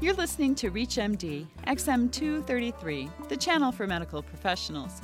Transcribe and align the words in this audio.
You're 0.00 0.14
listening 0.14 0.56
to 0.56 0.72
ReachMD 0.72 1.46
XM233, 1.68 3.28
the 3.28 3.36
channel 3.36 3.70
for 3.70 3.86
medical 3.86 4.22
professionals. 4.22 5.00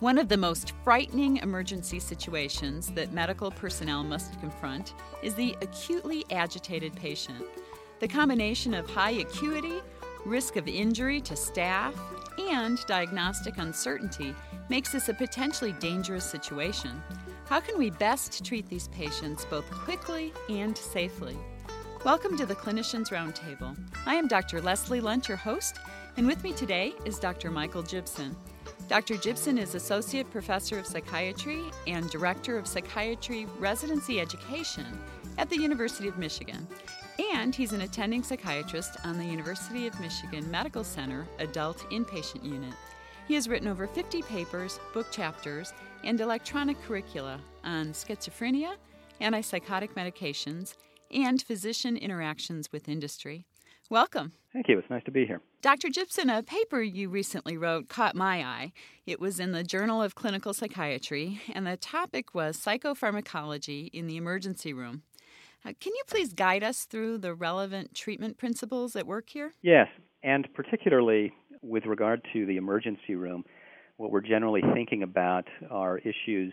One 0.00 0.18
of 0.18 0.28
the 0.28 0.36
most 0.36 0.72
frightening 0.82 1.36
emergency 1.36 2.00
situations 2.00 2.88
that 2.92 3.12
medical 3.12 3.52
personnel 3.52 4.02
must 4.02 4.38
confront 4.40 4.94
is 5.22 5.34
the 5.36 5.56
acutely 5.62 6.24
agitated 6.32 6.94
patient. 6.96 7.44
The 8.00 8.08
combination 8.08 8.74
of 8.74 8.90
high 8.90 9.12
acuity, 9.12 9.80
risk 10.26 10.56
of 10.56 10.66
injury 10.66 11.20
to 11.22 11.36
staff, 11.36 11.94
and 12.38 12.84
diagnostic 12.86 13.58
uncertainty 13.58 14.34
makes 14.68 14.90
this 14.90 15.08
a 15.08 15.14
potentially 15.14 15.72
dangerous 15.74 16.24
situation. 16.24 17.00
How 17.46 17.60
can 17.60 17.78
we 17.78 17.90
best 17.90 18.44
treat 18.44 18.68
these 18.68 18.88
patients 18.88 19.44
both 19.44 19.70
quickly 19.70 20.32
and 20.48 20.76
safely? 20.76 21.38
Welcome 22.02 22.38
to 22.38 22.46
the 22.46 22.54
Clinicians 22.54 23.10
Roundtable. 23.10 23.76
I 24.06 24.14
am 24.14 24.26
Dr. 24.26 24.62
Leslie 24.62 25.02
Lundt, 25.02 25.28
your 25.28 25.36
host, 25.36 25.80
and 26.16 26.26
with 26.26 26.42
me 26.42 26.54
today 26.54 26.94
is 27.04 27.18
Dr. 27.18 27.50
Michael 27.50 27.82
Jibson. 27.82 28.34
Dr. 28.88 29.18
Jibson 29.18 29.58
is 29.58 29.74
Associate 29.74 30.28
Professor 30.30 30.78
of 30.78 30.86
Psychiatry 30.86 31.62
and 31.86 32.08
Director 32.08 32.56
of 32.56 32.66
Psychiatry 32.66 33.46
Residency 33.58 34.18
Education 34.18 34.86
at 35.36 35.50
the 35.50 35.58
University 35.60 36.08
of 36.08 36.16
Michigan. 36.16 36.66
And 37.34 37.54
he's 37.54 37.74
an 37.74 37.82
attending 37.82 38.22
psychiatrist 38.22 38.96
on 39.04 39.18
the 39.18 39.26
University 39.26 39.86
of 39.86 40.00
Michigan 40.00 40.50
Medical 40.50 40.84
Center 40.84 41.26
Adult 41.38 41.80
Inpatient 41.90 42.42
Unit. 42.42 42.72
He 43.28 43.34
has 43.34 43.46
written 43.46 43.68
over 43.68 43.86
50 43.86 44.22
papers, 44.22 44.80
book 44.94 45.12
chapters, 45.12 45.74
and 46.02 46.18
electronic 46.18 46.80
curricula 46.80 47.38
on 47.62 47.88
schizophrenia, 47.88 48.76
antipsychotic 49.20 49.90
medications, 49.90 50.76
and 51.10 51.42
physician 51.42 51.96
interactions 51.96 52.70
with 52.72 52.88
industry. 52.88 53.46
Welcome. 53.90 54.32
Thank 54.52 54.68
you. 54.68 54.78
It's 54.78 54.88
nice 54.88 55.02
to 55.04 55.10
be 55.10 55.26
here. 55.26 55.40
Dr. 55.62 55.88
Jibson, 55.88 56.30
a 56.30 56.42
paper 56.42 56.80
you 56.80 57.08
recently 57.08 57.56
wrote 57.56 57.88
caught 57.88 58.14
my 58.14 58.44
eye. 58.44 58.72
It 59.04 59.18
was 59.18 59.40
in 59.40 59.50
the 59.50 59.64
Journal 59.64 60.00
of 60.00 60.14
Clinical 60.14 60.54
Psychiatry, 60.54 61.40
and 61.52 61.66
the 61.66 61.76
topic 61.76 62.34
was 62.34 62.56
psychopharmacology 62.56 63.90
in 63.92 64.06
the 64.06 64.16
emergency 64.16 64.72
room. 64.72 65.02
Uh, 65.64 65.72
can 65.80 65.92
you 65.94 66.02
please 66.06 66.32
guide 66.32 66.62
us 66.62 66.84
through 66.84 67.18
the 67.18 67.34
relevant 67.34 67.94
treatment 67.94 68.38
principles 68.38 68.94
at 68.94 69.06
work 69.06 69.28
here? 69.30 69.54
Yes, 69.60 69.88
and 70.22 70.48
particularly 70.54 71.32
with 71.60 71.84
regard 71.84 72.24
to 72.32 72.46
the 72.46 72.56
emergency 72.56 73.16
room, 73.16 73.44
what 73.96 74.10
we're 74.10 74.20
generally 74.20 74.62
thinking 74.72 75.02
about 75.02 75.46
are 75.68 75.98
issues 75.98 76.52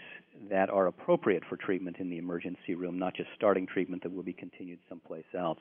that 0.50 0.70
are 0.70 0.88
appropriate 0.88 1.44
for 1.48 1.58
treatment 1.58 1.98
in 2.00 2.10
the 2.10 2.18
emergency 2.18 2.76
room, 2.76 2.98
not 3.00 3.16
just 3.16 3.30
starting 3.36 3.66
treatment 3.66 4.04
that 4.04 4.14
will 4.14 4.24
be 4.24 4.34
continued 4.34 4.80
someplace 4.90 5.26
else. 5.38 5.60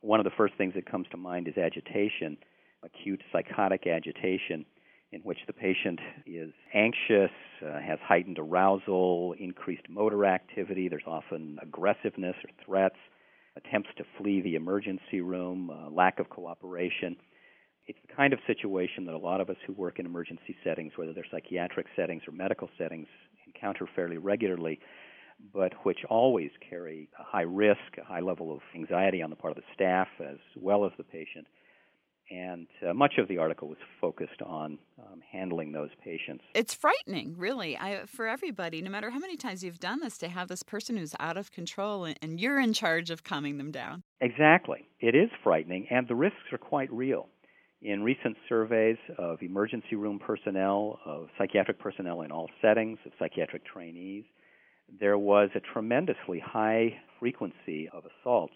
One 0.00 0.20
of 0.20 0.24
the 0.24 0.32
first 0.36 0.54
things 0.58 0.74
that 0.74 0.90
comes 0.90 1.06
to 1.10 1.16
mind 1.16 1.48
is 1.48 1.56
agitation, 1.56 2.36
acute 2.82 3.22
psychotic 3.32 3.86
agitation, 3.86 4.64
in 5.12 5.20
which 5.20 5.38
the 5.46 5.52
patient 5.52 6.00
is 6.26 6.52
anxious, 6.74 7.30
uh, 7.64 7.78
has 7.80 7.98
heightened 8.02 8.38
arousal, 8.38 9.34
increased 9.38 9.88
motor 9.88 10.24
activity. 10.24 10.88
There's 10.88 11.02
often 11.06 11.58
aggressiveness 11.62 12.34
or 12.42 12.50
threats, 12.64 12.96
attempts 13.56 13.90
to 13.98 14.04
flee 14.18 14.40
the 14.40 14.54
emergency 14.54 15.20
room, 15.20 15.70
uh, 15.70 15.90
lack 15.90 16.18
of 16.18 16.30
cooperation. 16.30 17.16
It's 17.86 17.98
the 18.06 18.14
kind 18.14 18.32
of 18.32 18.38
situation 18.46 19.04
that 19.06 19.14
a 19.14 19.18
lot 19.18 19.40
of 19.40 19.50
us 19.50 19.56
who 19.66 19.74
work 19.74 19.98
in 19.98 20.06
emergency 20.06 20.56
settings, 20.64 20.92
whether 20.96 21.12
they're 21.12 21.26
psychiatric 21.30 21.86
settings 21.94 22.22
or 22.26 22.32
medical 22.32 22.70
settings, 22.78 23.08
encounter 23.54 23.88
fairly 23.94 24.18
regularly, 24.18 24.80
but 25.52 25.72
which 25.84 25.98
always 26.08 26.50
carry 26.68 27.08
a 27.18 27.22
high 27.22 27.42
risk, 27.42 27.80
a 28.00 28.04
high 28.04 28.20
level 28.20 28.52
of 28.52 28.60
anxiety 28.74 29.22
on 29.22 29.30
the 29.30 29.36
part 29.36 29.56
of 29.56 29.56
the 29.56 29.74
staff 29.74 30.08
as 30.20 30.38
well 30.56 30.84
as 30.84 30.92
the 30.96 31.04
patient. 31.04 31.46
And 32.30 32.66
uh, 32.88 32.94
much 32.94 33.14
of 33.18 33.28
the 33.28 33.36
article 33.38 33.68
was 33.68 33.76
focused 34.00 34.40
on 34.40 34.78
um, 34.98 35.20
handling 35.30 35.72
those 35.72 35.90
patients. 36.02 36.44
It's 36.54 36.72
frightening, 36.72 37.34
really, 37.36 37.76
I, 37.76 38.06
for 38.06 38.26
everybody, 38.26 38.80
no 38.80 38.90
matter 38.90 39.10
how 39.10 39.18
many 39.18 39.36
times 39.36 39.62
you've 39.62 39.80
done 39.80 40.00
this, 40.00 40.16
to 40.18 40.28
have 40.28 40.48
this 40.48 40.62
person 40.62 40.96
who's 40.96 41.14
out 41.20 41.36
of 41.36 41.52
control 41.52 42.04
and, 42.04 42.18
and 42.22 42.40
you're 42.40 42.58
in 42.58 42.72
charge 42.72 43.10
of 43.10 43.22
calming 43.22 43.58
them 43.58 43.70
down. 43.70 44.02
Exactly. 44.22 44.88
It 45.00 45.14
is 45.14 45.28
frightening, 45.42 45.88
and 45.90 46.08
the 46.08 46.14
risks 46.14 46.52
are 46.52 46.58
quite 46.58 46.90
real. 46.90 47.28
In 47.84 48.04
recent 48.04 48.36
surveys 48.48 48.96
of 49.18 49.42
emergency 49.42 49.96
room 49.96 50.20
personnel, 50.20 51.00
of 51.04 51.26
psychiatric 51.36 51.80
personnel 51.80 52.22
in 52.22 52.30
all 52.30 52.48
settings, 52.60 52.96
of 53.04 53.10
psychiatric 53.18 53.64
trainees, 53.64 54.22
there 55.00 55.18
was 55.18 55.50
a 55.56 55.60
tremendously 55.60 56.38
high 56.38 56.96
frequency 57.18 57.88
of 57.92 58.04
assaults. 58.06 58.54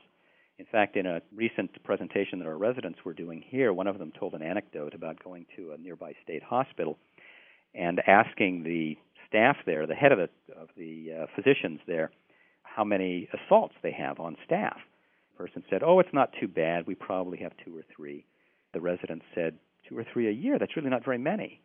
In 0.60 0.66
fact, 0.66 0.96
in 0.96 1.06
a 1.06 1.22
recent 1.34 1.82
presentation 1.82 2.38
that 2.38 2.46
our 2.46 2.56
residents 2.56 3.00
were 3.04 3.14
doing 3.14 3.42
here, 3.44 3.72
one 3.72 3.88
of 3.88 3.98
them 3.98 4.12
told 4.12 4.34
an 4.34 4.42
anecdote 4.42 4.94
about 4.94 5.24
going 5.24 5.44
to 5.56 5.72
a 5.72 5.78
nearby 5.78 6.12
state 6.22 6.44
hospital 6.44 6.96
and 7.74 8.00
asking 8.06 8.62
the 8.62 8.96
staff 9.26 9.56
there, 9.66 9.88
the 9.88 9.94
head 9.94 10.12
of 10.12 10.18
the, 10.18 10.28
of 10.56 10.68
the 10.76 11.10
uh, 11.12 11.26
physicians 11.34 11.80
there, 11.88 12.12
how 12.62 12.84
many 12.84 13.28
assaults 13.34 13.74
they 13.82 13.90
have 13.90 14.20
on 14.20 14.36
staff. 14.46 14.76
The 15.32 15.38
person 15.38 15.64
said, 15.68 15.82
Oh, 15.82 15.98
it's 15.98 16.14
not 16.14 16.30
too 16.40 16.46
bad. 16.46 16.86
We 16.86 16.94
probably 16.94 17.38
have 17.38 17.52
two 17.64 17.76
or 17.76 17.82
three 17.94 18.24
the 18.76 18.82
resident 18.82 19.22
said, 19.34 19.54
two 19.88 19.96
or 19.96 20.04
three 20.12 20.28
a 20.28 20.32
year, 20.32 20.58
that's 20.58 20.76
really 20.76 20.90
not 20.90 21.02
very 21.02 21.16
many. 21.16 21.62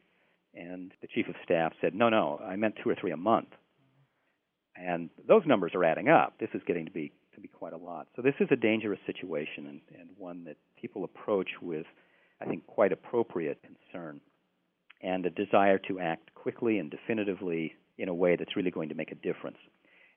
And 0.54 0.94
the 1.02 1.08
chief 1.08 1.28
of 1.28 1.36
staff 1.44 1.74
said, 1.82 1.94
no, 1.94 2.08
no, 2.08 2.40
I 2.42 2.56
meant 2.56 2.76
two 2.82 2.90
or 2.90 2.96
three 2.96 3.12
a 3.12 3.18
month. 3.18 3.50
And 4.78 5.10
those 5.28 5.42
numbers 5.46 5.74
are 5.76 5.84
adding 5.84 6.08
up. 6.08 6.36
This 6.40 6.50
is 6.54 6.62
getting 6.66 6.86
to 6.86 6.92
be 6.92 7.12
to 7.36 7.42
be 7.42 7.50
quite 7.50 7.74
a 7.74 7.78
lot. 7.78 8.08
So 8.16 8.22
this 8.22 8.34
is 8.40 8.48
a 8.52 8.56
dangerous 8.56 9.00
situation 9.06 9.68
and, 9.68 9.82
and 9.98 10.10
one 10.18 10.46
that 10.46 10.58
people 10.80 11.04
approach 11.04 11.50
with, 11.62 11.86
I 12.42 12.46
think, 12.46 12.66
quite 12.68 12.92
appropriate 12.92 13.60
concern 13.62 14.22
and 15.02 15.26
a 15.26 15.30
desire 15.30 15.80
to 15.88 16.00
act 16.00 16.34
quickly 16.34 16.78
and 16.78 16.92
definitively 16.92 17.74
in 17.98 18.10
a 18.10 18.14
way 18.14 18.36
that's 18.36 18.56
really 18.56 18.72
going 18.72 18.90
to 18.90 18.96
make 18.96 19.12
a 19.12 19.16
difference. 19.16 19.58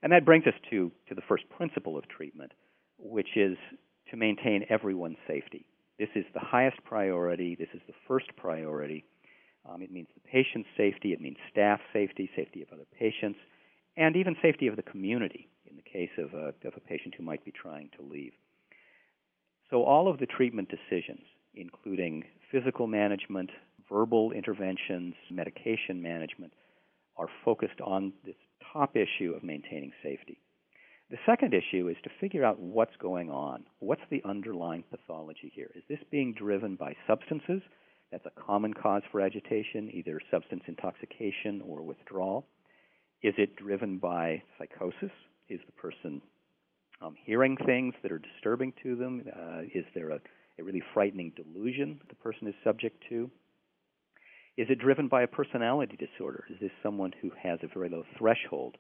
And 0.03 0.12
that 0.12 0.25
brings 0.25 0.47
us 0.47 0.54
to, 0.71 0.91
to 1.09 1.15
the 1.15 1.22
first 1.28 1.44
principle 1.56 1.97
of 1.97 2.09
treatment, 2.09 2.53
which 2.99 3.37
is 3.37 3.56
to 4.10 4.16
maintain 4.16 4.66
everyone's 4.69 5.19
safety. 5.27 5.66
This 5.99 6.09
is 6.15 6.25
the 6.34 6.41
highest 6.41 6.82
priority. 6.84 7.55
This 7.55 7.69
is 7.72 7.81
the 7.87 7.94
first 8.09 8.27
priority. 8.37 9.05
Um, 9.69 9.82
it 9.82 9.91
means 9.91 10.09
the 10.15 10.28
patient's 10.28 10.69
safety, 10.77 11.12
it 11.12 11.21
means 11.21 11.37
staff 11.50 11.81
safety, 11.93 12.28
safety 12.37 12.62
of 12.62 12.69
other 12.72 12.87
patients, 12.99 13.38
and 13.97 14.16
even 14.16 14.37
safety 14.43 14.66
of 14.66 14.77
the 14.77 14.83
community 14.83 15.49
in 15.69 15.77
the 15.77 15.83
case 15.83 16.10
of 16.19 16.34
a, 16.34 16.49
of 16.66 16.75
a 16.77 16.81
patient 16.81 17.15
who 17.16 17.22
might 17.22 17.44
be 17.44 17.53
trying 17.53 17.88
to 17.97 18.03
leave. 18.03 18.33
So, 19.71 19.83
all 19.83 20.09
of 20.09 20.19
the 20.19 20.27
treatment 20.27 20.69
decisions, 20.69 21.25
including 21.54 22.25
physical 22.53 22.87
management, 22.87 23.50
verbal 23.88 24.33
interventions, 24.33 25.15
medication 25.31 26.03
management, 26.03 26.53
are 27.16 27.28
focused 27.44 27.81
on 27.81 28.12
this 28.25 28.34
top 28.72 28.97
issue 28.97 29.33
of 29.34 29.43
maintaining 29.43 29.93
safety. 30.03 30.38
The 31.10 31.19
second 31.26 31.53
issue 31.53 31.88
is 31.88 31.97
to 32.04 32.10
figure 32.20 32.44
out 32.44 32.59
what's 32.59 32.97
going 32.97 33.31
on. 33.31 33.65
What's 33.81 34.03
the 34.10 34.22
underlying 34.25 34.84
pathology 34.91 35.53
here? 35.54 35.70
Is 35.75 35.82
this 35.88 35.98
being 36.10 36.32
driven 36.32 36.76
by 36.76 36.97
substances? 37.06 37.60
That's 38.10 38.25
a 38.26 38.41
common 38.41 38.72
cause 38.72 39.03
for 39.12 39.20
agitation, 39.20 39.91
either 39.92 40.20
substance 40.31 40.62
intoxication 40.66 41.62
or 41.66 41.82
withdrawal. 41.82 42.47
Is 43.22 43.34
it 43.37 43.56
driven 43.56 43.98
by 43.98 44.42
psychosis? 44.59 45.10
Is 45.48 45.60
the 45.66 45.72
person 45.72 46.22
um, 47.03 47.16
hearing 47.25 47.56
things 47.66 47.94
that 48.03 48.12
are 48.12 48.19
disturbing 48.19 48.72
to 48.82 48.97
them? 48.97 49.25
Uh, 49.26 49.62
is 49.75 49.84
there 49.94 50.10
a, 50.10 50.21
a 50.59 50.62
really 50.62 50.82
frightening 50.94 51.32
delusion 51.36 52.00
the 52.09 52.15
person 52.15 52.48
is 52.48 52.54
subject 52.65 53.03
to? 53.10 53.31
Is 54.56 54.69
it 54.71 54.78
driven 54.78 55.09
by 55.09 55.22
a 55.22 55.26
personality 55.26 55.98
disorder? 55.98 56.44
Is 56.48 56.60
this 56.60 56.71
someone 56.82 57.12
who 57.21 57.31
has 57.42 57.59
a 57.62 57.69
very 57.75 57.91
low 57.91 58.04
threshold 58.16 58.76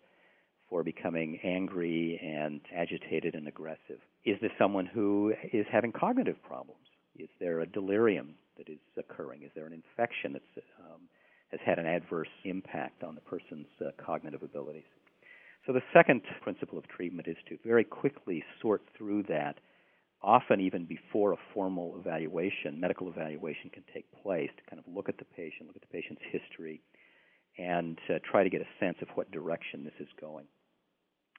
for 0.74 0.82
becoming 0.82 1.38
angry 1.44 2.20
and 2.20 2.60
agitated 2.76 3.36
and 3.36 3.46
aggressive? 3.46 4.00
Is 4.24 4.40
this 4.42 4.50
someone 4.58 4.86
who 4.86 5.32
is 5.52 5.66
having 5.70 5.92
cognitive 5.92 6.42
problems? 6.42 6.82
Is 7.16 7.28
there 7.38 7.60
a 7.60 7.66
delirium 7.66 8.34
that 8.58 8.68
is 8.68 8.80
occurring? 8.98 9.44
Is 9.44 9.52
there 9.54 9.66
an 9.66 9.72
infection 9.72 10.32
that 10.32 10.42
um, 10.80 11.02
has 11.52 11.60
had 11.64 11.78
an 11.78 11.86
adverse 11.86 12.34
impact 12.44 13.04
on 13.04 13.14
the 13.14 13.20
person's 13.20 13.68
uh, 13.80 13.90
cognitive 14.04 14.42
abilities? 14.42 14.82
So, 15.64 15.72
the 15.72 15.80
second 15.92 16.22
principle 16.42 16.76
of 16.76 16.88
treatment 16.88 17.28
is 17.28 17.36
to 17.50 17.58
very 17.64 17.84
quickly 17.84 18.42
sort 18.60 18.82
through 18.98 19.22
that, 19.28 19.60
often 20.24 20.60
even 20.60 20.86
before 20.86 21.34
a 21.34 21.38
formal 21.54 21.94
evaluation, 22.00 22.80
medical 22.80 23.08
evaluation 23.08 23.70
can 23.72 23.84
take 23.94 24.06
place, 24.24 24.50
to 24.56 24.68
kind 24.68 24.82
of 24.84 24.92
look 24.92 25.08
at 25.08 25.18
the 25.18 25.24
patient, 25.36 25.68
look 25.68 25.76
at 25.76 25.82
the 25.82 25.96
patient's 25.96 26.22
history, 26.32 26.82
and 27.58 27.96
uh, 28.10 28.14
try 28.28 28.42
to 28.42 28.50
get 28.50 28.60
a 28.60 28.84
sense 28.84 28.96
of 29.02 29.08
what 29.14 29.30
direction 29.30 29.84
this 29.84 29.94
is 30.00 30.08
going. 30.20 30.46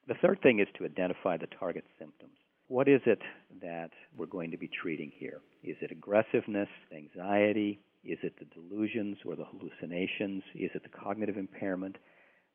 The 0.07 0.16
third 0.22 0.42
thing 0.42 0.60
is 0.60 0.68
to 0.78 0.86
identify 0.86 1.38
the 1.38 1.48
target 1.48 1.86
symptoms. 1.98 2.34
What 2.68 2.88
is 2.88 3.02
it 3.06 3.22
that 3.62 3.90
we're 4.16 4.28
going 4.28 4.52
to 4.52 4.57
be 4.57 4.69
treating 4.69 5.12
here? 5.16 5.42
Is 5.63 5.78
it 5.81 5.92
aggressiveness, 5.92 6.69
anxiety? 6.96 7.80
Is 8.04 8.19
it 8.22 8.34
the 8.38 8.46
delusions 8.46 9.18
or 9.25 9.36
the 9.36 9.46
hallucinations? 9.46 10.44
Is 10.54 10.72
it 10.75 10.84
the 10.84 10.90
cognitive 10.90 11.38
impairment? 11.38 11.98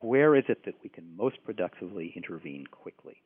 Where 0.00 0.36
is 0.36 0.44
it 0.48 0.64
that 0.64 0.76
we 0.82 0.88
can 0.90 1.16
most 1.16 1.36
productively 1.44 2.12
intervene 2.14 2.66
quickly? 2.70 3.22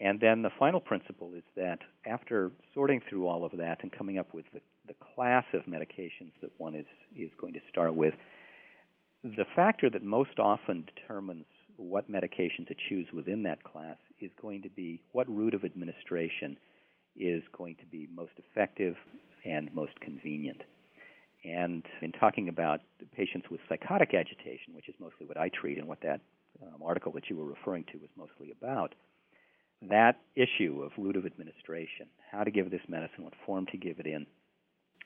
And 0.00 0.20
then 0.20 0.42
the 0.42 0.50
final 0.58 0.80
principle 0.80 1.32
is 1.34 1.42
that 1.56 1.78
after 2.06 2.52
sorting 2.74 3.00
through 3.08 3.26
all 3.26 3.44
of 3.44 3.52
that 3.56 3.78
and 3.82 3.90
coming 3.90 4.18
up 4.18 4.32
with 4.32 4.44
the, 4.52 4.60
the 4.86 4.94
class 5.14 5.44
of 5.54 5.62
medications 5.62 6.32
that 6.40 6.52
one 6.58 6.74
is, 6.74 6.86
is 7.16 7.30
going 7.40 7.54
to 7.54 7.60
start 7.68 7.94
with, 7.94 8.14
the 9.24 9.46
factor 9.56 9.90
that 9.90 10.04
most 10.04 10.38
often 10.38 10.86
determines 10.94 11.46
what 11.78 12.08
medication 12.08 12.66
to 12.66 12.74
choose 12.88 13.06
within 13.12 13.44
that 13.44 13.62
class 13.62 13.96
is 14.20 14.30
going 14.40 14.62
to 14.62 14.68
be 14.68 15.00
what 15.12 15.28
route 15.28 15.54
of 15.54 15.64
administration 15.64 16.56
is 17.16 17.42
going 17.56 17.76
to 17.76 17.86
be 17.86 18.08
most 18.14 18.32
effective 18.36 18.94
and 19.44 19.72
most 19.74 19.98
convenient. 20.00 20.60
And 21.44 21.84
in 22.02 22.12
talking 22.12 22.48
about 22.48 22.80
patients 23.16 23.46
with 23.50 23.60
psychotic 23.68 24.12
agitation, 24.12 24.74
which 24.74 24.88
is 24.88 24.94
mostly 25.00 25.26
what 25.26 25.36
I 25.36 25.48
treat 25.48 25.78
and 25.78 25.86
what 25.86 26.00
that 26.02 26.20
um, 26.62 26.82
article 26.82 27.12
that 27.12 27.30
you 27.30 27.36
were 27.36 27.46
referring 27.46 27.84
to 27.92 27.98
was 27.98 28.10
mostly 28.16 28.50
about, 28.50 28.94
that 29.88 30.16
issue 30.34 30.82
of 30.82 30.90
route 30.98 31.16
of 31.16 31.24
administration, 31.24 32.06
how 32.32 32.42
to 32.42 32.50
give 32.50 32.70
this 32.70 32.80
medicine, 32.88 33.24
what 33.24 33.34
form 33.46 33.66
to 33.66 33.76
give 33.76 34.00
it 34.00 34.06
in, 34.06 34.26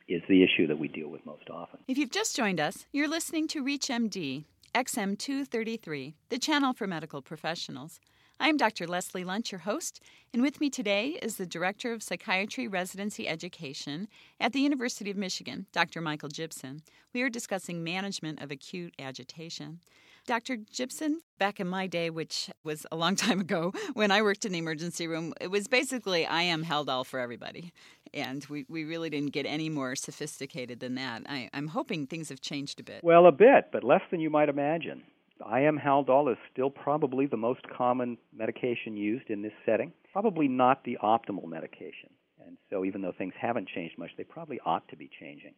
is 0.08 0.22
the 0.28 0.42
issue 0.42 0.66
that 0.66 0.78
we 0.78 0.88
deal 0.88 1.08
with 1.08 1.24
most 1.26 1.48
often. 1.50 1.80
If 1.86 1.98
you've 1.98 2.10
just 2.10 2.34
joined 2.34 2.60
us, 2.60 2.86
you're 2.92 3.08
listening 3.08 3.46
to 3.48 3.62
ReachMD, 3.62 4.44
XM233, 4.74 6.14
the 6.30 6.38
channel 6.38 6.72
for 6.72 6.86
medical 6.86 7.20
professionals. 7.20 8.00
I'm 8.40 8.56
Dr. 8.56 8.86
Leslie 8.86 9.22
Lundt, 9.22 9.52
your 9.52 9.60
host, 9.60 10.00
and 10.32 10.40
with 10.40 10.62
me 10.62 10.70
today 10.70 11.18
is 11.22 11.36
the 11.36 11.44
Director 11.44 11.92
of 11.92 12.02
Psychiatry 12.02 12.66
Residency 12.66 13.28
Education 13.28 14.08
at 14.40 14.54
the 14.54 14.60
University 14.60 15.10
of 15.10 15.16
Michigan, 15.18 15.66
Dr. 15.72 16.00
Michael 16.00 16.30
Jibson. 16.30 16.80
We 17.12 17.20
are 17.20 17.28
discussing 17.28 17.84
management 17.84 18.40
of 18.40 18.50
acute 18.50 18.94
agitation. 18.98 19.80
Dr. 20.26 20.56
Jibson, 20.56 21.20
back 21.38 21.60
in 21.60 21.66
my 21.66 21.86
day, 21.86 22.08
which 22.08 22.48
was 22.64 22.86
a 22.90 22.96
long 22.96 23.14
time 23.16 23.40
ago, 23.40 23.74
when 23.92 24.10
I 24.10 24.22
worked 24.22 24.46
in 24.46 24.52
the 24.52 24.58
emergency 24.58 25.06
room, 25.06 25.34
it 25.38 25.50
was 25.50 25.68
basically 25.68 26.22
IM 26.22 26.64
Haldol 26.64 27.04
for 27.04 27.20
everybody. 27.20 27.72
And 28.14 28.44
we, 28.50 28.66
we 28.68 28.84
really 28.84 29.10
didn't 29.10 29.32
get 29.32 29.46
any 29.46 29.68
more 29.68 29.96
sophisticated 29.96 30.80
than 30.80 30.94
that. 30.96 31.22
I, 31.26 31.48
I'm 31.54 31.68
hoping 31.68 32.06
things 32.06 32.28
have 32.28 32.40
changed 32.40 32.80
a 32.80 32.82
bit. 32.82 33.02
Well, 33.02 33.26
a 33.26 33.32
bit, 33.32 33.70
but 33.72 33.84
less 33.84 34.02
than 34.10 34.20
you 34.20 34.30
might 34.30 34.48
imagine. 34.48 35.02
IM 35.40 35.78
Haldol 35.78 36.30
is 36.30 36.38
still 36.52 36.70
probably 36.70 37.26
the 37.26 37.36
most 37.36 37.62
common 37.68 38.16
medication 38.32 38.96
used 38.96 39.28
in 39.28 39.42
this 39.42 39.52
setting, 39.66 39.92
probably 40.12 40.46
not 40.46 40.84
the 40.84 40.98
optimal 41.02 41.46
medication. 41.48 42.10
And 42.46 42.56
so, 42.70 42.84
even 42.84 43.02
though 43.02 43.12
things 43.16 43.34
haven't 43.40 43.68
changed 43.68 43.98
much, 43.98 44.10
they 44.16 44.24
probably 44.24 44.60
ought 44.64 44.86
to 44.88 44.96
be 44.96 45.10
changing. 45.20 45.54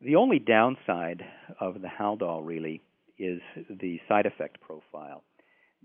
The 0.00 0.16
only 0.16 0.38
downside 0.38 1.22
of 1.60 1.80
the 1.80 1.88
Haldol 1.88 2.44
really 2.44 2.80
is 3.18 3.40
the 3.68 4.00
side 4.08 4.26
effect 4.26 4.60
profile. 4.60 5.22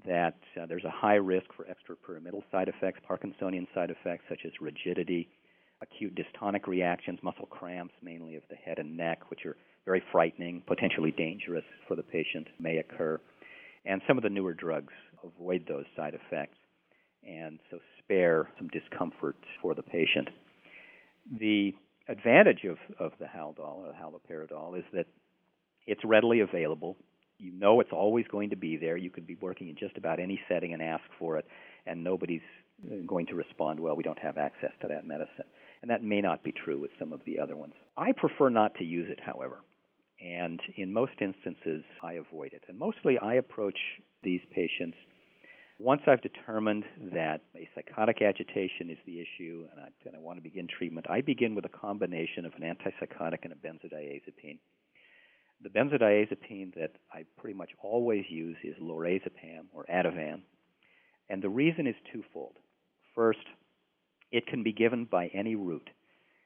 That 0.05 0.37
uh, 0.59 0.65
there's 0.67 0.85
a 0.85 0.91
high 0.91 1.15
risk 1.15 1.47
for 1.55 1.65
extrapyramidal 1.65 2.43
side 2.51 2.67
effects, 2.67 2.99
Parkinsonian 3.09 3.67
side 3.73 3.89
effects 3.89 4.25
such 4.29 4.41
as 4.45 4.51
rigidity, 4.61 5.29
acute 5.81 6.15
dystonic 6.15 6.67
reactions, 6.67 7.19
muscle 7.21 7.45
cramps, 7.45 7.93
mainly 8.01 8.35
of 8.35 8.43
the 8.49 8.55
head 8.55 8.79
and 8.79 8.97
neck, 8.97 9.29
which 9.29 9.45
are 9.45 9.55
very 9.85 10.03
frightening, 10.11 10.63
potentially 10.67 11.11
dangerous 11.11 11.63
for 11.87 11.95
the 11.95 12.03
patient, 12.03 12.47
may 12.59 12.77
occur. 12.77 13.19
And 13.85 14.01
some 14.07 14.17
of 14.17 14.23
the 14.23 14.29
newer 14.29 14.53
drugs 14.53 14.93
avoid 15.23 15.65
those 15.67 15.85
side 15.95 16.13
effects 16.13 16.57
and 17.27 17.59
so 17.69 17.79
spare 17.99 18.49
some 18.57 18.67
discomfort 18.69 19.35
for 19.61 19.75
the 19.75 19.83
patient. 19.83 20.29
The 21.39 21.73
advantage 22.07 22.63
of, 22.63 22.77
of 22.99 23.11
the 23.19 23.25
Haldol, 23.25 23.85
or 23.85 23.93
haloperidol, 23.93 24.77
is 24.77 24.85
that 24.93 25.07
it's 25.85 26.03
readily 26.05 26.39
available. 26.39 26.97
You 27.37 27.51
know 27.51 27.79
it's 27.79 27.91
always 27.91 28.25
going 28.31 28.49
to 28.51 28.55
be 28.55 28.77
there. 28.77 28.97
You 28.97 29.09
could 29.09 29.27
be 29.27 29.35
working 29.35 29.69
in 29.69 29.75
just 29.75 29.97
about 29.97 30.19
any 30.19 30.39
setting 30.47 30.73
and 30.73 30.81
ask 30.81 31.03
for 31.19 31.37
it, 31.37 31.45
and 31.85 32.03
nobody's 32.03 32.41
going 33.05 33.25
to 33.27 33.35
respond, 33.35 33.79
well, 33.79 33.95
we 33.95 34.03
don't 34.03 34.19
have 34.19 34.37
access 34.37 34.71
to 34.81 34.87
that 34.87 35.05
medicine. 35.05 35.45
And 35.81 35.91
that 35.91 36.03
may 36.03 36.21
not 36.21 36.43
be 36.43 36.51
true 36.51 36.79
with 36.79 36.91
some 36.99 37.13
of 37.13 37.21
the 37.25 37.39
other 37.39 37.55
ones. 37.55 37.73
I 37.95 38.11
prefer 38.11 38.49
not 38.49 38.75
to 38.75 38.83
use 38.83 39.07
it, 39.09 39.19
however. 39.23 39.61
And 40.19 40.59
in 40.75 40.91
most 40.91 41.13
instances, 41.21 41.83
I 42.01 42.13
avoid 42.13 42.53
it. 42.53 42.63
And 42.67 42.77
mostly 42.77 43.19
I 43.19 43.35
approach 43.35 43.77
these 44.23 44.41
patients 44.53 44.97
once 45.79 46.01
I've 46.07 46.21
determined 46.21 46.85
that 47.13 47.41
a 47.55 47.69
psychotic 47.75 48.21
agitation 48.21 48.89
is 48.89 48.97
the 49.05 49.19
issue 49.19 49.67
and 49.71 49.79
I, 49.79 49.89
and 50.05 50.15
I 50.15 50.19
want 50.19 50.37
to 50.37 50.43
begin 50.43 50.67
treatment, 50.67 51.05
I 51.09 51.21
begin 51.21 51.53
with 51.53 51.65
a 51.65 51.69
combination 51.69 52.45
of 52.45 52.53
an 52.55 52.63
antipsychotic 52.63 53.39
and 53.43 53.53
a 53.53 53.55
benzodiazepine. 53.55 54.57
The 55.61 55.69
benzodiazepine 55.69 56.73
that 56.75 56.93
I 57.13 57.25
pretty 57.39 57.57
much 57.57 57.69
always 57.81 58.25
use 58.29 58.57
is 58.63 58.75
lorazepam 58.81 59.65
or 59.73 59.85
Ativan. 59.85 60.41
And 61.29 61.43
the 61.43 61.49
reason 61.49 61.85
is 61.87 61.95
twofold. 62.11 62.57
First, 63.17 63.39
it 64.31 64.45
can 64.45 64.61
be 64.61 64.71
given 64.71 65.05
by 65.05 65.31
any 65.33 65.55
route. 65.55 65.89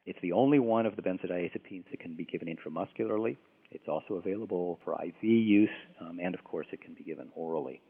It's 0.06 0.18
the 0.22 0.32
only 0.32 0.58
one 0.58 0.86
of 0.86 0.96
the 0.96 1.02
benzodiazepines 1.02 1.84
that 1.92 2.00
can 2.00 2.16
be 2.16 2.24
given 2.24 2.48
intramuscularly. 2.48 3.36
It's 3.72 3.90
also 3.90 4.14
available 4.14 4.80
for 4.86 4.94
IV 5.04 5.22
use, 5.22 5.70
um, 6.00 6.20
and 6.24 6.34
of 6.34 6.46
course, 6.46 6.68
it 6.72 6.82
can 6.82 6.94
be 6.94 7.04
given 7.04 7.28
orally. 7.36 7.82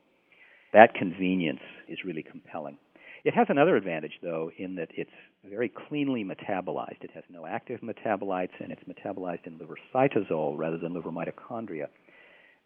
That 0.73 0.95
convenience 0.95 1.59
is 1.87 1.99
really 2.03 2.23
compelling. 2.23 2.79
It 3.23 3.35
has 3.35 3.45
another 3.49 3.75
advantage, 3.75 4.17
though, 4.23 4.49
in 4.57 4.73
that 4.77 4.89
it's 4.97 5.11
very 5.47 5.69
cleanly 5.69 6.25
metabolized. 6.25 7.03
It 7.03 7.11
has 7.13 7.23
no 7.29 7.45
active 7.45 7.81
metabolites, 7.81 8.59
and 8.59 8.71
it's 8.71 8.81
metabolized 8.85 9.45
in 9.45 9.59
liver 9.59 9.77
cytosol 9.93 10.57
rather 10.57 10.79
than 10.79 10.95
liver 10.95 11.11
mitochondria, 11.11 11.85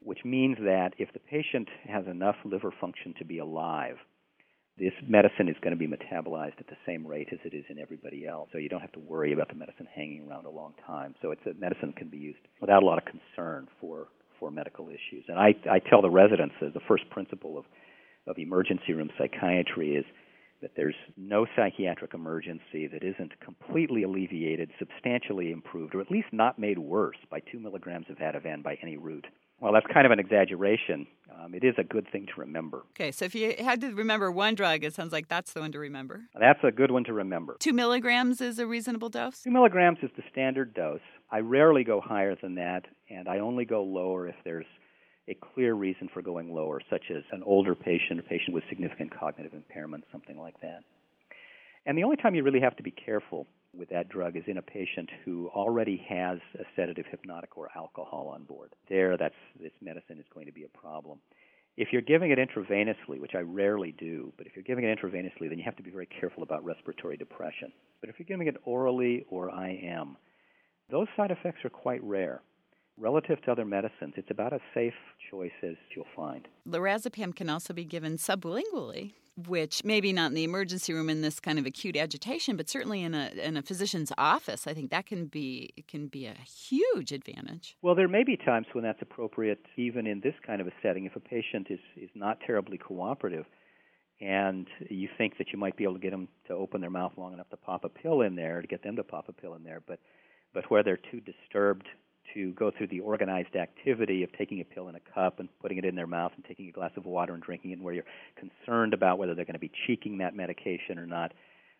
which 0.01 0.23
means 0.23 0.55
that 0.59 0.93
if 0.97 1.11
the 1.11 1.19
patient 1.19 1.67
has 1.89 2.07
enough 2.07 2.37
liver 2.45 2.73
function 2.79 3.13
to 3.19 3.25
be 3.25 3.39
alive, 3.39 3.97
this 4.77 4.93
medicine 5.07 5.47
is 5.47 5.55
going 5.61 5.77
to 5.77 5.79
be 5.79 5.87
metabolized 5.87 6.59
at 6.59 6.67
the 6.67 6.77
same 6.85 7.07
rate 7.07 7.29
as 7.31 7.39
it 7.45 7.53
is 7.53 7.63
in 7.69 7.79
everybody 7.79 8.27
else. 8.27 8.49
So 8.51 8.57
you 8.57 8.67
don't 8.67 8.81
have 8.81 8.91
to 8.93 8.99
worry 8.99 9.31
about 9.31 9.47
the 9.47 9.55
medicine 9.55 9.87
hanging 9.93 10.27
around 10.29 10.45
a 10.45 10.49
long 10.49 10.73
time. 10.85 11.15
So 11.21 11.31
it's 11.31 11.45
a 11.45 11.53
medicine 11.53 11.93
can 11.93 12.09
be 12.09 12.17
used 12.17 12.39
without 12.59 12.83
a 12.83 12.85
lot 12.85 12.97
of 12.97 13.05
concern 13.05 13.67
for 13.79 14.07
for 14.39 14.51
medical 14.51 14.89
issues. 14.89 15.23
And 15.29 15.39
I 15.39 15.55
I 15.69 15.79
tell 15.79 16.01
the 16.01 16.09
residents 16.09 16.55
that 16.61 16.73
the 16.73 16.81
first 16.87 17.09
principle 17.09 17.57
of 17.57 17.65
of 18.27 18.37
emergency 18.37 18.93
room 18.93 19.09
psychiatry 19.17 19.95
is 19.95 20.05
that 20.61 20.71
there's 20.75 20.95
no 21.15 21.45
psychiatric 21.55 22.13
emergency 22.13 22.87
that 22.87 23.03
isn't 23.03 23.39
completely 23.39 24.03
alleviated, 24.03 24.71
substantially 24.79 25.51
improved, 25.51 25.93
or 25.93 26.01
at 26.01 26.09
least 26.09 26.27
not 26.31 26.57
made 26.57 26.79
worse 26.79 27.17
by 27.29 27.39
two 27.39 27.59
milligrams 27.59 28.07
of 28.09 28.17
Ativan 28.17 28.63
by 28.63 28.77
any 28.81 28.97
route. 28.97 29.27
Well, 29.59 29.73
that's 29.73 29.85
kind 29.91 30.05
of 30.05 30.11
an 30.11 30.19
exaggeration. 30.19 31.07
Um, 31.33 31.53
it 31.53 31.63
is 31.63 31.75
a 31.77 31.83
good 31.83 32.07
thing 32.11 32.27
to 32.33 32.41
remember. 32.41 32.83
Okay, 32.91 33.11
so 33.11 33.25
if 33.25 33.35
you 33.35 33.55
had 33.59 33.81
to 33.81 33.93
remember 33.93 34.31
one 34.31 34.55
drug, 34.55 34.83
it 34.83 34.93
sounds 34.93 35.11
like 35.11 35.27
that's 35.27 35.53
the 35.53 35.61
one 35.61 35.71
to 35.71 35.79
remember. 35.79 36.23
That's 36.39 36.59
a 36.63 36.71
good 36.71 36.91
one 36.91 37.03
to 37.05 37.13
remember. 37.13 37.57
Two 37.59 37.73
milligrams 37.73 38.41
is 38.41 38.59
a 38.59 38.67
reasonable 38.67 39.09
dose? 39.09 39.41
Two 39.41 39.51
milligrams 39.51 39.99
is 40.01 40.09
the 40.17 40.23
standard 40.31 40.73
dose. 40.73 40.99
I 41.31 41.39
rarely 41.39 41.83
go 41.83 42.01
higher 42.01 42.35
than 42.41 42.55
that, 42.55 42.83
and 43.09 43.27
I 43.27 43.39
only 43.39 43.65
go 43.65 43.83
lower 43.83 44.27
if 44.27 44.35
there's 44.43 44.65
a 45.27 45.33
clear 45.33 45.73
reason 45.73 46.09
for 46.13 46.21
going 46.21 46.53
lower, 46.53 46.81
such 46.89 47.05
as 47.09 47.23
an 47.31 47.41
older 47.43 47.75
patient, 47.75 48.19
a 48.19 48.23
patient 48.23 48.53
with 48.53 48.63
significant 48.69 49.17
cognitive 49.17 49.53
impairment, 49.53 50.03
something 50.11 50.37
like 50.37 50.59
that. 50.61 50.81
And 51.85 51.97
the 51.97 52.03
only 52.03 52.17
time 52.17 52.35
you 52.35 52.43
really 52.43 52.61
have 52.61 52.75
to 52.77 52.83
be 52.83 52.91
careful 52.91 53.47
with 53.77 53.89
that 53.89 54.09
drug 54.09 54.35
is 54.35 54.43
in 54.47 54.57
a 54.57 54.61
patient 54.61 55.09
who 55.23 55.49
already 55.49 56.03
has 56.07 56.39
a 56.59 56.63
sedative, 56.75 57.05
hypnotic, 57.09 57.57
or 57.57 57.69
alcohol 57.75 58.31
on 58.33 58.43
board. 58.43 58.73
There, 58.89 59.17
that's 59.17 59.35
this 59.59 59.71
medicine 59.81 60.19
is 60.19 60.25
going 60.33 60.45
to 60.45 60.51
be 60.51 60.63
a 60.63 60.77
problem. 60.77 61.19
If 61.77 61.89
you're 61.91 62.01
giving 62.01 62.31
it 62.31 62.39
intravenously, 62.39 63.19
which 63.19 63.35
I 63.35 63.39
rarely 63.39 63.91
do, 63.91 64.31
but 64.37 64.47
if 64.47 64.55
you're 64.55 64.63
giving 64.63 64.85
it 64.85 64.97
intravenously, 64.97 65.49
then 65.49 65.57
you 65.57 65.65
have 65.65 65.75
to 65.75 65.83
be 65.83 65.91
very 65.91 66.07
careful 66.19 66.43
about 66.43 66.63
respiratory 66.63 67.17
depression. 67.17 67.71
But 67.99 68.09
if 68.09 68.15
you're 68.17 68.27
giving 68.27 68.47
it 68.47 68.55
orally 68.63 69.25
or 69.29 69.49
IM, 69.49 70.15
those 70.89 71.07
side 71.17 71.31
effects 71.31 71.65
are 71.65 71.69
quite 71.69 72.03
rare 72.03 72.41
relative 72.97 73.41
to 73.43 73.51
other 73.51 73.65
medicines, 73.65 74.13
it's 74.15 74.31
about 74.31 74.53
as 74.53 74.61
safe 74.73 74.93
choice 75.29 75.51
as 75.63 75.75
you'll 75.95 76.05
find. 76.15 76.47
Lorazepam 76.67 77.35
can 77.35 77.49
also 77.49 77.73
be 77.73 77.83
given 77.83 78.17
sublingually, 78.17 79.13
which 79.47 79.83
maybe 79.83 80.13
not 80.13 80.27
in 80.27 80.33
the 80.33 80.43
emergency 80.43 80.93
room 80.93 81.09
in 81.09 81.21
this 81.21 81.39
kind 81.39 81.59
of 81.59 81.65
acute 81.65 81.97
agitation, 81.97 82.55
but 82.55 82.69
certainly 82.69 83.03
in 83.03 83.13
a 83.13 83.31
in 83.35 83.57
a 83.57 83.61
physician's 83.61 84.11
office. 84.17 84.65
I 84.67 84.73
think 84.73 84.91
that 84.91 85.05
can 85.05 85.25
be 85.25 85.73
can 85.87 86.07
be 86.07 86.25
a 86.25 86.35
huge 86.69 87.11
advantage. 87.11 87.75
Well, 87.81 87.95
there 87.95 88.07
may 88.07 88.23
be 88.23 88.37
times 88.37 88.67
when 88.73 88.83
that's 88.83 89.01
appropriate, 89.01 89.59
even 89.77 90.07
in 90.07 90.21
this 90.21 90.35
kind 90.45 90.61
of 90.61 90.67
a 90.67 90.71
setting, 90.81 91.05
if 91.05 91.15
a 91.15 91.19
patient 91.19 91.67
is 91.69 91.79
is 91.97 92.09
not 92.15 92.39
terribly 92.45 92.77
cooperative. 92.77 93.45
And 94.21 94.65
you 94.89 95.09
think 95.17 95.37
that 95.39 95.47
you 95.51 95.59
might 95.59 95.75
be 95.75 95.83
able 95.83 95.95
to 95.95 95.99
get 95.99 96.11
them 96.11 96.29
to 96.47 96.53
open 96.53 96.79
their 96.79 96.89
mouth 96.89 97.11
long 97.17 97.33
enough 97.33 97.49
to 97.49 97.57
pop 97.57 97.83
a 97.83 97.89
pill 97.89 98.21
in 98.21 98.37
there, 98.37 98.61
to 98.61 98.67
get 98.67 98.81
them 98.81 98.95
to 98.95 99.03
pop 99.03 99.27
a 99.27 99.33
pill 99.33 99.55
in 99.55 99.63
there, 99.63 99.81
but 99.85 99.99
but 100.53 100.71
where 100.71 100.83
they're 100.83 100.99
too 101.11 101.19
disturbed 101.19 101.85
to 102.35 102.51
go 102.51 102.69
through 102.69 102.87
the 102.87 102.99
organized 102.99 103.55
activity 103.55 104.21
of 104.23 104.31
taking 104.37 104.61
a 104.61 104.63
pill 104.63 104.89
in 104.89 104.95
a 104.95 104.99
cup 105.13 105.39
and 105.39 105.49
putting 105.59 105.79
it 105.79 105.85
in 105.85 105.95
their 105.95 106.05
mouth 106.05 106.31
and 106.35 106.45
taking 106.45 106.67
a 106.67 106.71
glass 106.71 106.91
of 106.95 107.05
water 107.05 107.33
and 107.33 107.41
drinking 107.41 107.71
it, 107.71 107.79
where 107.81 107.93
you're 107.93 108.03
concerned 108.37 108.93
about 108.93 109.17
whether 109.17 109.33
they're 109.33 109.45
going 109.45 109.53
to 109.53 109.59
be 109.59 109.71
cheeking 109.87 110.19
that 110.19 110.35
medication 110.35 110.99
or 110.99 111.07
not, 111.07 111.33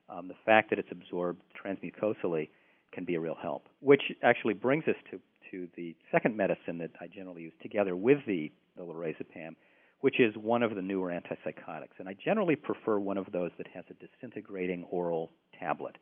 um, 0.09 0.27
the 0.27 0.35
fact 0.45 0.69
that 0.71 0.79
it's 0.79 0.91
absorbed 0.91 1.41
transmucosally 1.63 2.49
can 2.91 3.05
be 3.05 3.15
a 3.15 3.19
real 3.19 3.37
help. 3.39 3.67
Which 3.81 4.01
actually 4.23 4.53
brings 4.53 4.85
us 4.87 4.95
to, 5.11 5.19
to 5.51 5.67
the 5.75 5.95
second 6.11 6.35
medicine 6.35 6.77
that 6.79 6.91
I 6.99 7.07
generally 7.07 7.43
use 7.43 7.53
together 7.61 7.95
with 7.95 8.19
the, 8.25 8.51
the 8.77 8.83
lorazepam, 8.83 9.55
which 10.01 10.19
is 10.19 10.33
one 10.35 10.63
of 10.63 10.75
the 10.75 10.81
newer 10.81 11.09
antipsychotics. 11.09 11.99
And 11.99 12.07
I 12.07 12.15
generally 12.23 12.55
prefer 12.55 12.97
one 12.99 13.17
of 13.17 13.25
those 13.31 13.51
that 13.57 13.67
has 13.73 13.83
a 13.89 13.93
disintegrating 13.93 14.85
oral 14.89 15.31
tablet. 15.59 15.97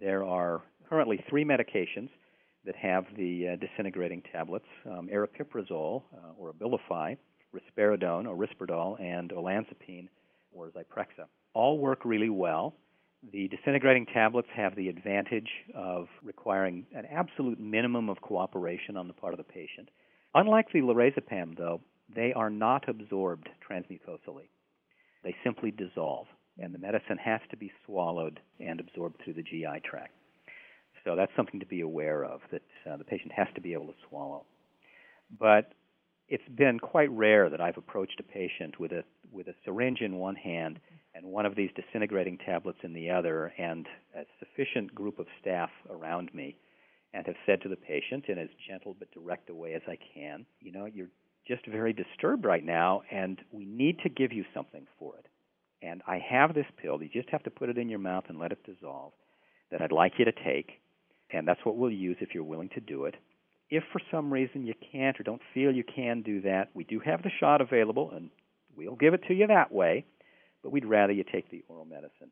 There 0.00 0.24
are 0.24 0.62
currently 0.88 1.22
three 1.28 1.44
medications 1.44 2.08
that 2.64 2.76
have 2.76 3.04
the 3.16 3.48
uh, 3.48 3.56
disintegrating 3.56 4.22
tablets 4.32 4.66
um, 4.86 5.08
aripiprazole 5.12 6.02
uh, 6.14 6.32
or 6.38 6.52
Abilify, 6.52 7.16
risperidone 7.54 8.26
or 8.26 8.36
Risperdal, 8.36 9.00
and 9.00 9.30
olanzapine 9.30 10.08
or 10.52 10.68
Zyprexa. 10.68 11.26
All 11.54 11.78
work 11.78 12.04
really 12.04 12.30
well. 12.30 12.74
The 13.32 13.48
disintegrating 13.48 14.06
tablets 14.06 14.48
have 14.54 14.74
the 14.74 14.88
advantage 14.88 15.48
of 15.74 16.08
requiring 16.22 16.86
an 16.94 17.06
absolute 17.06 17.60
minimum 17.60 18.08
of 18.08 18.20
cooperation 18.20 18.96
on 18.96 19.06
the 19.06 19.14
part 19.14 19.32
of 19.32 19.38
the 19.38 19.44
patient. 19.44 19.88
Unlike 20.34 20.72
the 20.72 20.80
lorazepam, 20.80 21.56
though, 21.56 21.80
they 22.14 22.32
are 22.32 22.50
not 22.50 22.88
absorbed 22.88 23.48
transmucosally. 23.68 24.48
They 25.22 25.36
simply 25.44 25.70
dissolve, 25.70 26.26
and 26.58 26.74
the 26.74 26.78
medicine 26.78 27.18
has 27.18 27.40
to 27.50 27.56
be 27.56 27.70
swallowed 27.86 28.40
and 28.58 28.80
absorbed 28.80 29.20
through 29.22 29.34
the 29.34 29.42
GI 29.42 29.82
tract. 29.84 30.12
So 31.04 31.16
that's 31.16 31.32
something 31.36 31.60
to 31.60 31.66
be 31.66 31.80
aware 31.80 32.24
of 32.24 32.40
that 32.50 32.62
uh, 32.90 32.96
the 32.96 33.04
patient 33.04 33.32
has 33.32 33.48
to 33.54 33.60
be 33.60 33.72
able 33.72 33.86
to 33.86 33.94
swallow. 34.08 34.44
But 35.38 35.72
it's 36.28 36.48
been 36.56 36.78
quite 36.78 37.10
rare 37.10 37.50
that 37.50 37.60
I've 37.60 37.76
approached 37.76 38.20
a 38.20 38.22
patient 38.22 38.78
with 38.78 38.92
a 38.92 39.04
with 39.32 39.48
a 39.48 39.54
syringe 39.64 40.00
in 40.00 40.16
one 40.16 40.36
hand 40.36 40.78
and 41.14 41.26
one 41.26 41.46
of 41.46 41.54
these 41.54 41.70
disintegrating 41.74 42.38
tablets 42.38 42.78
in 42.82 42.92
the 42.92 43.10
other, 43.10 43.52
and 43.58 43.86
a 44.16 44.22
sufficient 44.38 44.94
group 44.94 45.18
of 45.18 45.26
staff 45.40 45.70
around 45.90 46.32
me, 46.34 46.56
and 47.12 47.26
have 47.26 47.36
said 47.44 47.60
to 47.62 47.68
the 47.68 47.76
patient 47.76 48.26
in 48.28 48.38
as 48.38 48.48
gentle 48.68 48.96
but 48.98 49.10
direct 49.12 49.50
a 49.50 49.54
way 49.54 49.74
as 49.74 49.82
I 49.86 49.98
can, 50.14 50.46
you 50.60 50.72
know, 50.72 50.86
you're 50.86 51.08
just 51.46 51.66
very 51.66 51.92
disturbed 51.92 52.44
right 52.44 52.64
now, 52.64 53.02
and 53.10 53.38
we 53.50 53.64
need 53.64 53.98
to 54.00 54.08
give 54.08 54.32
you 54.32 54.44
something 54.54 54.86
for 54.98 55.16
it. 55.16 55.26
And 55.82 56.00
I 56.06 56.18
have 56.30 56.54
this 56.54 56.66
pill. 56.80 57.02
You 57.02 57.08
just 57.12 57.28
have 57.30 57.42
to 57.42 57.50
put 57.50 57.68
it 57.68 57.76
in 57.76 57.88
your 57.88 57.98
mouth 57.98 58.24
and 58.28 58.38
let 58.38 58.52
it 58.52 58.64
dissolve. 58.64 59.12
That 59.70 59.82
I'd 59.82 59.92
like 59.92 60.12
you 60.18 60.24
to 60.24 60.32
take, 60.32 60.80
and 61.32 61.46
that's 61.46 61.64
what 61.64 61.76
we'll 61.76 61.90
use 61.90 62.16
if 62.20 62.34
you're 62.34 62.44
willing 62.44 62.70
to 62.70 62.80
do 62.80 63.04
it. 63.04 63.14
If 63.70 63.84
for 63.92 64.00
some 64.10 64.32
reason 64.32 64.66
you 64.66 64.74
can't 64.92 65.18
or 65.18 65.22
don't 65.22 65.40
feel 65.54 65.72
you 65.72 65.84
can 65.84 66.22
do 66.22 66.42
that, 66.42 66.68
we 66.74 66.84
do 66.84 67.00
have 67.00 67.22
the 67.22 67.30
shot 67.40 67.60
available, 67.60 68.10
and 68.14 68.30
we'll 68.76 68.96
give 68.96 69.14
it 69.14 69.22
to 69.28 69.34
you 69.34 69.46
that 69.46 69.72
way, 69.72 70.04
but 70.62 70.70
we'd 70.72 70.84
rather 70.84 71.12
you 71.12 71.24
take 71.24 71.50
the 71.50 71.64
oral 71.68 71.86
medicine. 71.86 72.30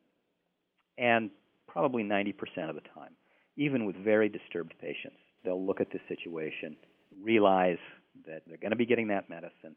And 0.97 1.31
probably 1.67 2.03
90% 2.03 2.33
of 2.69 2.75
the 2.75 2.81
time, 2.93 3.15
even 3.57 3.85
with 3.85 3.95
very 3.95 4.29
disturbed 4.29 4.73
patients, 4.79 5.17
they'll 5.43 5.65
look 5.65 5.81
at 5.81 5.91
this 5.91 6.01
situation, 6.07 6.77
realize 7.23 7.79
that 8.27 8.43
they're 8.47 8.57
going 8.57 8.71
to 8.71 8.77
be 8.77 8.85
getting 8.85 9.07
that 9.07 9.29
medicine, 9.29 9.75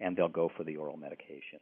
and 0.00 0.16
they'll 0.16 0.28
go 0.28 0.50
for 0.56 0.64
the 0.64 0.76
oral 0.76 0.96
medication. 0.96 1.60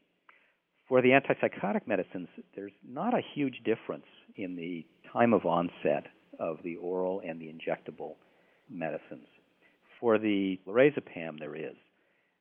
For 0.88 1.02
the 1.02 1.10
antipsychotic 1.10 1.86
medicines, 1.86 2.28
there's 2.54 2.72
not 2.86 3.14
a 3.14 3.22
huge 3.34 3.60
difference 3.64 4.06
in 4.36 4.56
the 4.56 4.86
time 5.12 5.34
of 5.34 5.44
onset 5.44 6.06
of 6.38 6.58
the 6.62 6.76
oral 6.76 7.22
and 7.24 7.40
the 7.40 7.46
injectable 7.46 8.14
medicines. 8.70 9.26
For 10.00 10.18
the 10.18 10.58
lorazepam, 10.66 11.38
there 11.38 11.54
is. 11.54 11.76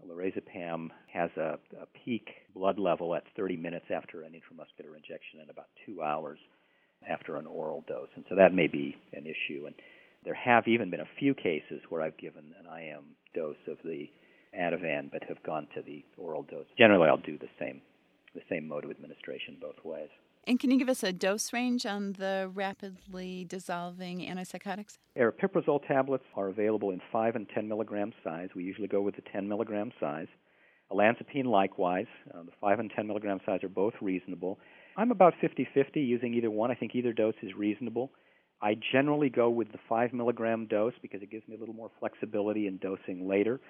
Lorazepam 0.07 0.89
has 1.13 1.29
a, 1.37 1.59
a, 1.79 1.85
peak 2.03 2.27
blood 2.55 2.79
level 2.79 3.13
at 3.13 3.23
30 3.35 3.57
minutes 3.57 3.85
after 3.95 4.23
an 4.23 4.33
intramuscular 4.33 4.95
injection 4.95 5.41
and 5.41 5.49
about 5.49 5.67
two 5.85 6.01
hours 6.01 6.39
after 7.07 7.37
an 7.37 7.45
oral 7.45 7.83
dose. 7.87 8.09
And 8.15 8.25
so 8.27 8.35
that 8.35 8.53
may 8.53 8.67
be 8.67 8.95
an 9.13 9.25
issue. 9.25 9.67
And 9.67 9.75
there 10.25 10.33
have 10.33 10.67
even 10.67 10.89
been 10.89 11.01
a 11.01 11.17
few 11.19 11.33
cases 11.35 11.81
where 11.89 12.01
I've 12.01 12.17
given 12.17 12.43
an 12.59 12.81
IM 12.81 13.03
dose 13.35 13.61
of 13.67 13.77
the 13.83 14.09
Ativan 14.59 15.11
but 15.11 15.23
have 15.27 15.41
gone 15.43 15.67
to 15.75 15.81
the 15.81 16.03
oral 16.17 16.43
dose. 16.43 16.65
Generally, 16.77 17.09
I'll 17.09 17.17
do 17.17 17.37
the 17.37 17.49
same, 17.59 17.81
the 18.33 18.41
same 18.49 18.67
mode 18.67 18.85
of 18.85 18.91
administration 18.91 19.57
both 19.61 19.83
ways. 19.83 20.09
And 20.45 20.59
can 20.59 20.71
you 20.71 20.79
give 20.79 20.89
us 20.89 21.03
a 21.03 21.13
dose 21.13 21.53
range 21.53 21.85
on 21.85 22.13
the 22.13 22.49
rapidly 22.53 23.45
dissolving 23.45 24.21
antipsychotics? 24.21 24.97
Aripiprazole 25.15 25.85
tablets 25.87 26.23
are 26.35 26.47
available 26.47 26.89
in 26.89 27.01
5 27.11 27.35
and 27.35 27.47
10 27.53 27.67
milligram 27.67 28.11
size. 28.23 28.49
We 28.55 28.63
usually 28.63 28.87
go 28.87 29.01
with 29.01 29.15
the 29.15 29.21
10 29.31 29.47
milligram 29.47 29.91
size. 29.99 30.27
Olanzapine, 30.91 31.45
likewise. 31.45 32.07
Uh, 32.33 32.43
the 32.43 32.51
5 32.59 32.79
and 32.79 32.91
10 32.95 33.05
milligram 33.05 33.39
size 33.45 33.63
are 33.63 33.69
both 33.69 33.93
reasonable. 34.01 34.57
I'm 34.97 35.11
about 35.11 35.35
50 35.39 35.67
50 35.73 36.01
using 36.01 36.33
either 36.33 36.49
one. 36.49 36.71
I 36.71 36.75
think 36.75 36.95
either 36.95 37.13
dose 37.13 37.35
is 37.43 37.53
reasonable. 37.55 38.11
I 38.63 38.75
generally 38.91 39.29
go 39.29 39.49
with 39.49 39.71
the 39.71 39.79
5 39.87 40.11
milligram 40.11 40.65
dose 40.65 40.93
because 41.03 41.21
it 41.21 41.29
gives 41.29 41.47
me 41.47 41.55
a 41.55 41.59
little 41.59 41.75
more 41.75 41.91
flexibility 41.99 42.65
in 42.67 42.77
dosing 42.77 43.27
later 43.27 43.61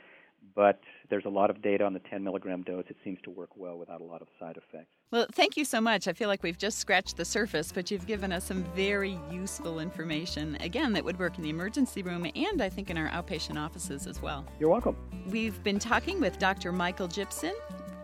but 0.55 0.79
there's 1.09 1.25
a 1.25 1.29
lot 1.29 1.49
of 1.49 1.61
data 1.61 1.83
on 1.83 1.93
the 1.93 1.99
10 1.99 2.23
milligram 2.23 2.63
dose. 2.63 2.85
It 2.89 2.97
seems 3.03 3.19
to 3.23 3.29
work 3.29 3.49
well 3.55 3.77
without 3.77 4.01
a 4.01 4.03
lot 4.03 4.21
of 4.21 4.27
side 4.39 4.57
effects. 4.57 4.91
Well, 5.11 5.25
thank 5.33 5.57
you 5.57 5.65
so 5.65 5.81
much. 5.81 6.07
I 6.07 6.13
feel 6.13 6.27
like 6.27 6.43
we've 6.43 6.57
just 6.57 6.79
scratched 6.79 7.17
the 7.17 7.25
surface, 7.25 7.71
but 7.71 7.91
you've 7.91 8.07
given 8.07 8.31
us 8.31 8.45
some 8.45 8.63
very 8.75 9.19
useful 9.31 9.79
information, 9.79 10.55
again, 10.61 10.93
that 10.93 11.03
would 11.03 11.19
work 11.19 11.37
in 11.37 11.43
the 11.43 11.49
emergency 11.49 12.01
room 12.01 12.25
and 12.35 12.61
I 12.61 12.69
think 12.69 12.89
in 12.89 12.97
our 12.97 13.09
outpatient 13.09 13.57
offices 13.57 14.07
as 14.07 14.21
well. 14.21 14.45
You're 14.59 14.69
welcome. 14.69 14.95
We've 15.27 15.61
been 15.63 15.79
talking 15.79 16.19
with 16.19 16.39
Dr. 16.39 16.71
Michael 16.71 17.07
Jibson 17.07 17.53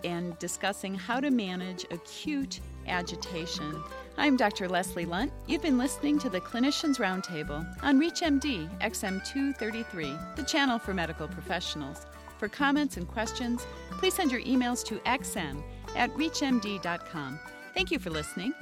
and 0.04 0.38
discussing 0.40 0.94
how 0.96 1.20
to 1.20 1.32
manage 1.32 1.86
acute 1.92 2.60
agitation. 2.88 3.82
I'm 4.18 4.38
Dr. 4.38 4.68
Leslie 4.68 5.06
Lundt. 5.06 5.32
You've 5.48 5.62
been 5.62 5.78
listening 5.78 6.20
to 6.20 6.30
the 6.30 6.42
Clinicians 6.42 6.98
Roundtable 6.98 7.68
on 7.84 8.00
ReachMD 8.00 8.80
XM233, 8.80 10.36
the 10.36 10.44
channel 10.44 10.80
for 10.80 10.94
medical 10.94 11.28
professionals. 11.28 12.06
For 12.38 12.48
comments 12.48 12.98
and 12.98 13.08
questions, 13.08 13.66
please 13.92 14.14
send 14.14 14.32
your 14.32 14.42
emails 14.42 14.84
to 14.86 14.96
xm 15.00 15.64
at 15.96 16.14
reachmd.com. 16.14 17.40
Thank 17.74 17.92
you 17.92 18.00
for 18.00 18.10
listening. 18.10 18.54